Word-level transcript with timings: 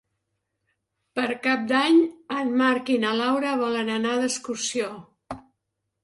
Per 1.17 1.25
Cap 1.41 1.67
d'Any 1.71 1.99
en 2.37 2.49
Marc 2.61 2.89
i 2.93 2.95
na 3.03 3.11
Laura 3.19 3.51
volen 3.59 3.91
anar 3.97 4.15
d'excursió. 4.23 4.89